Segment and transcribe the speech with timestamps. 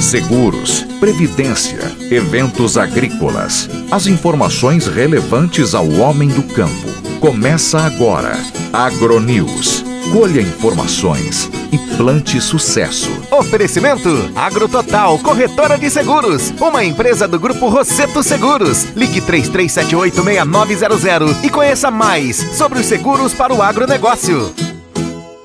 [0.00, 3.68] Seguros, previdência, eventos agrícolas.
[3.90, 6.88] As informações relevantes ao homem do campo.
[7.20, 8.38] Começa agora.
[8.72, 9.84] AgroNews.
[10.12, 13.10] Colha informações e plante sucesso.
[13.30, 16.52] Oferecimento AgroTotal, corretora de seguros.
[16.60, 18.84] Uma empresa do Grupo Rosseto Seguros.
[18.96, 24.52] Ligue 33786900 e conheça mais sobre os seguros para o agronegócio.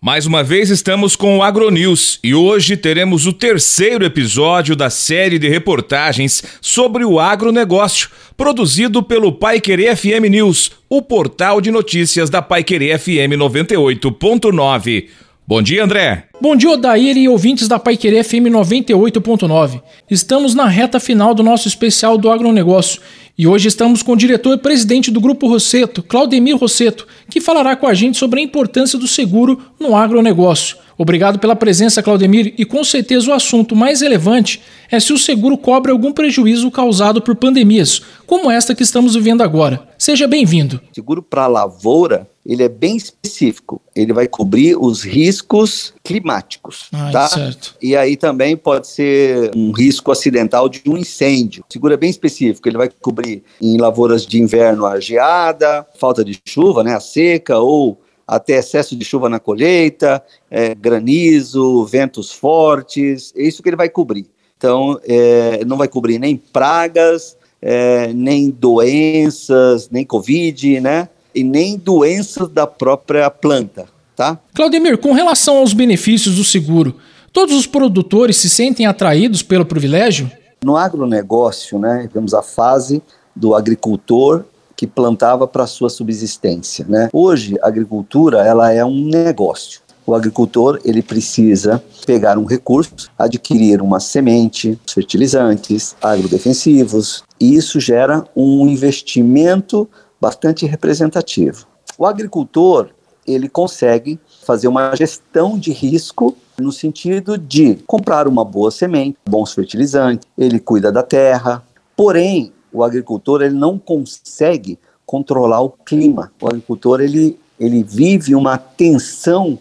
[0.05, 5.39] Mais uma vez estamos com o AgroNews e hoje teremos o terceiro episódio da série
[5.39, 12.29] de reportagens sobre o agronegócio, produzido pelo Pai Querer FM News, o portal de notícias
[12.29, 15.07] da Pai Querer FM 98.9.
[15.47, 16.25] Bom dia, André.
[16.39, 19.81] Bom dia, Odair e ouvintes da Pai FM 98.9.
[20.09, 23.01] Estamos na reta final do nosso especial do agronegócio
[23.37, 27.85] e hoje estamos com o diretor presidente do Grupo Rosseto, Claudemir Rosseto, que falará com
[27.85, 30.77] a gente sobre a importância do seguro no agronegócio.
[30.97, 35.57] Obrigado pela presença, Claudemir, e com certeza o assunto mais relevante é se o seguro
[35.57, 38.01] cobre algum prejuízo causado por pandemias,
[38.35, 39.87] como esta que estamos vivendo agora.
[39.97, 40.81] Seja bem-vindo.
[40.91, 43.81] Seguro para lavoura, ele é bem específico.
[43.95, 47.29] Ele vai cobrir os riscos climáticos, Ai, tá?
[47.29, 47.77] certo.
[47.81, 51.63] E aí também pode ser um risco acidental de um incêndio.
[51.65, 52.67] O seguro é bem específico.
[52.67, 57.57] Ele vai cobrir em lavouras de inverno a geada, falta de chuva, né, a seca
[57.59, 63.77] ou até excesso de chuva na colheita, é, granizo, ventos fortes, é isso que ele
[63.77, 64.25] vai cobrir.
[64.57, 71.09] Então, é, não vai cobrir nem pragas, é, nem doenças, nem Covid, né?
[71.33, 74.39] E nem doenças da própria planta, tá?
[74.53, 76.95] Claudemir, com relação aos benefícios do seguro,
[77.33, 80.31] todos os produtores se sentem atraídos pelo privilégio?
[80.63, 83.01] No agronegócio, né, vemos a fase
[83.35, 87.09] do agricultor que plantava para sua subsistência, né?
[87.11, 89.81] Hoje, a agricultura, ela é um negócio.
[90.07, 98.23] O agricultor, ele precisa pegar um recurso, adquirir uma semente, fertilizantes, agrodefensivos, e isso gera
[98.35, 99.89] um investimento
[100.21, 101.65] bastante representativo.
[101.97, 102.89] O agricultor,
[103.25, 109.53] ele consegue fazer uma gestão de risco no sentido de comprar uma boa semente, bons
[109.53, 111.63] fertilizantes, ele cuida da terra.
[111.97, 116.31] Porém, o agricultor ele não consegue controlar o clima.
[116.39, 119.57] O agricultor ele, ele vive uma tensão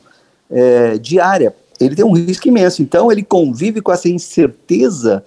[0.51, 1.55] é, diária.
[1.81, 2.83] Ele tem um risco imenso.
[2.83, 5.25] Então ele convive com essa incerteza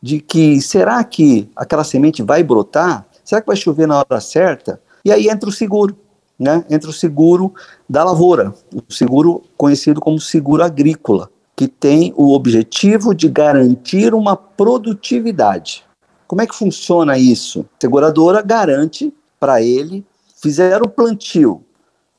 [0.00, 3.06] de que será que aquela semente vai brotar?
[3.24, 4.80] Será que vai chover na hora certa?
[5.04, 5.96] E aí entra o seguro,
[6.38, 6.64] né?
[6.70, 7.52] Entra o seguro
[7.88, 14.36] da lavoura, o seguro conhecido como seguro agrícola, que tem o objetivo de garantir uma
[14.36, 15.84] produtividade.
[16.26, 17.60] Como é que funciona isso?
[17.60, 20.04] A seguradora garante para ele,
[20.40, 21.62] fizer o plantio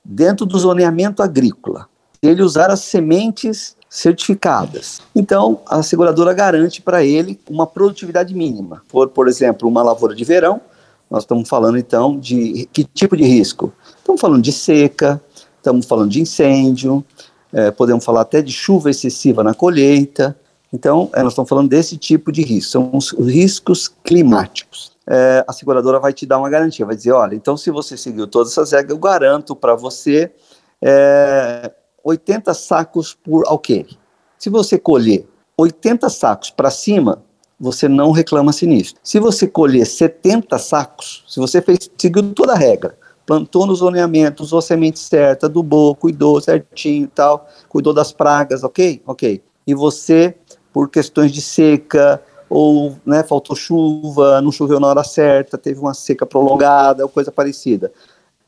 [0.04, 1.88] dentro do zoneamento agrícola,
[2.22, 5.02] ele usar as sementes certificadas.
[5.16, 8.84] Então, a seguradora garante para ele uma produtividade mínima.
[8.88, 10.62] For, por exemplo, uma lavoura de verão,
[11.10, 13.74] nós estamos falando então de que tipo de risco?
[13.98, 15.20] Estamos falando de seca,
[15.58, 17.04] estamos falando de incêndio,
[17.52, 20.38] é, podemos falar até de chuva excessiva na colheita.
[20.72, 24.92] Então, é, nós estamos falando desse tipo de risco, são os riscos climáticos.
[25.08, 28.28] É, a seguradora vai te dar uma garantia, vai dizer, olha, então se você seguiu
[28.28, 30.32] todas essas regras, eu garanto para você
[30.80, 31.72] é,
[32.04, 33.98] 80 sacos por alqueire.
[34.38, 35.28] Se você colher
[35.58, 37.22] 80 sacos para cima,
[37.60, 39.00] você não reclama sinistro.
[39.04, 44.42] Se você colher 70 sacos, se você fez, seguiu toda a regra, plantou no zoneamento,
[44.44, 49.02] usou a semente certa, adubou, cuidou certinho e tal, cuidou das pragas, ok?
[49.06, 49.44] Ok.
[49.68, 50.36] E você,
[50.74, 55.94] por questões de seca, ou né, faltou chuva, não choveu na hora certa, teve uma
[55.94, 57.92] seca prolongada, ou coisa parecida.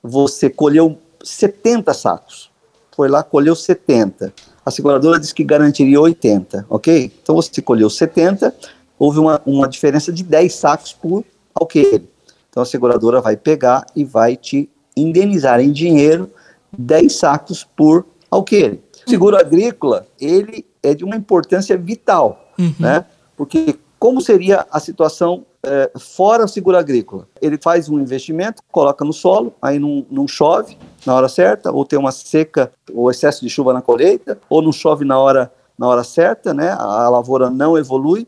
[0.02, 2.51] Você colheu 70 sacos,
[2.96, 4.34] foi lá, colheu 70.
[4.66, 7.12] A seguradora disse que garantiria 80, ok?
[7.22, 8.54] Então você colheu 70,
[9.00, 11.24] houve uma, uma diferença de 10 sacos por
[11.56, 12.08] alqueire.
[12.50, 16.30] Então a seguradora vai pegar e vai te indenizar em dinheiro
[16.78, 18.82] 10 sacos por alqueire.
[19.06, 22.76] O seguro agrícola, ele é de uma importância vital, Uhum.
[22.80, 23.06] né?
[23.36, 27.28] Porque como seria a situação é, fora o seguro agrícola?
[27.40, 30.76] Ele faz um investimento, coloca no solo, aí não, não chove
[31.06, 34.72] na hora certa, ou tem uma seca ou excesso de chuva na colheita, ou não
[34.72, 36.72] chove na hora, na hora certa, né?
[36.72, 38.26] A, a lavoura não evolui,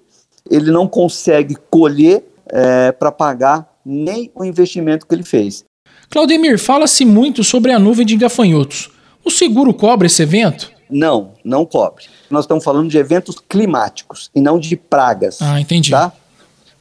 [0.48, 5.66] ele não consegue colher é, para pagar nem o investimento que ele fez.
[6.08, 8.92] Claudemir, fala-se muito sobre a nuvem de gafanhotos.
[9.26, 10.72] O seguro cobre esse evento?
[10.90, 12.06] Não, não cobre.
[12.30, 15.42] Nós estamos falando de eventos climáticos e não de pragas.
[15.42, 15.92] Ah, entendi.
[15.92, 16.12] Tá?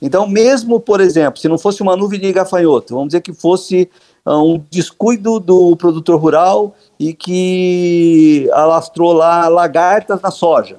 [0.01, 3.89] Então, mesmo, por exemplo, se não fosse uma nuvem de gafanhoto, vamos dizer que fosse
[4.25, 10.79] ah, um descuido do produtor rural e que alastrou lá lagartas na soja.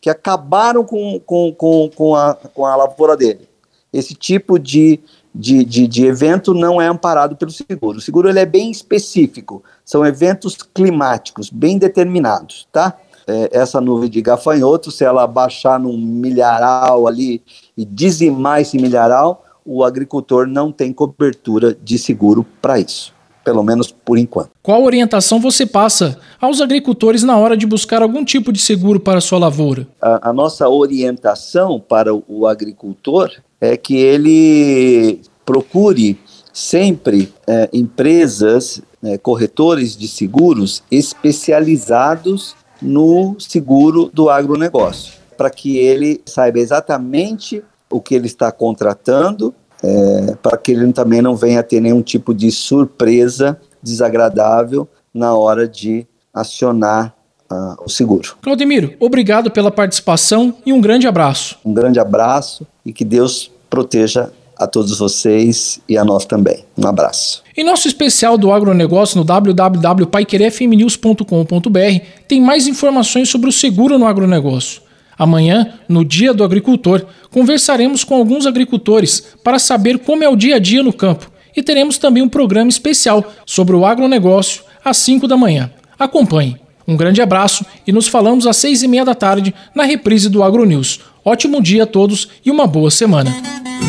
[0.00, 3.48] que acabaram com, com, com, com, a, com a lavoura dele.
[3.92, 5.00] Esse tipo de,
[5.34, 7.98] de, de, de, evento não é amparado pelo seguro.
[7.98, 12.96] O seguro ele é bem específico, são eventos climáticos bem determinados, tá?
[13.26, 17.42] É, essa nuvem de gafanhoto, se ela baixar num milharal ali
[17.76, 23.12] e dizimar esse milharal, o agricultor não tem cobertura de seguro para isso
[23.44, 24.50] pelo menos por enquanto.
[24.62, 29.18] Qual orientação você passa aos agricultores na hora de buscar algum tipo de seguro para
[29.18, 29.88] a sua lavoura?
[30.00, 33.30] A, a nossa orientação para o, o, agricultor
[33.60, 36.18] é que ele procure
[36.52, 46.20] sempre é, empresas, é, corretores de seguros especializados no seguro do agronegócio, para que ele
[46.24, 51.80] saiba exatamente o que ele está contratando é, para que ele também não venha ter
[51.80, 57.14] nenhum tipo de surpresa desagradável na hora de acionar
[57.50, 58.36] uh, o seguro.
[58.40, 61.56] Claudemiro, obrigado pela participação e um grande abraço.
[61.64, 64.30] Um grande abraço e que Deus proteja
[64.60, 66.66] a todos vocês e a nós também.
[66.76, 67.42] Um abraço.
[67.56, 74.82] Em nosso especial do agronegócio no www.paiquerefmnews.com.br tem mais informações sobre o seguro no agronegócio.
[75.18, 80.56] Amanhã, no Dia do Agricultor, conversaremos com alguns agricultores para saber como é o dia
[80.56, 85.26] a dia no campo e teremos também um programa especial sobre o agronegócio às 5
[85.26, 85.70] da manhã.
[85.98, 86.59] Acompanhe.
[86.90, 90.42] Um grande abraço e nos falamos às seis e meia da tarde na reprise do
[90.42, 90.98] AgroNews.
[91.24, 93.32] Ótimo dia a todos e uma boa semana.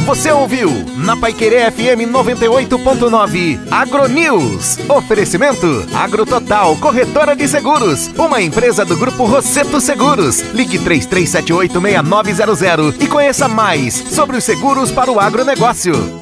[0.05, 4.77] Você ouviu na Paiquerê FM 98.9 Agronews.
[4.87, 10.41] Oferecimento Agrototal Corretora de Seguros, uma empresa do grupo Rosseto Seguros.
[10.53, 16.20] Ligue 33786900 e conheça mais sobre os seguros para o agronegócio.